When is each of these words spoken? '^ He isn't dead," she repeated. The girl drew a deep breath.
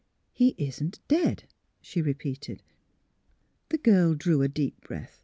'^ 0.01 0.03
He 0.33 0.55
isn't 0.57 0.99
dead," 1.07 1.43
she 1.79 2.01
repeated. 2.01 2.63
The 3.69 3.77
girl 3.77 4.15
drew 4.15 4.41
a 4.41 4.47
deep 4.47 4.81
breath. 4.81 5.19